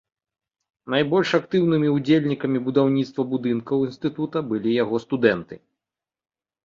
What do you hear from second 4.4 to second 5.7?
былі яго студэнты.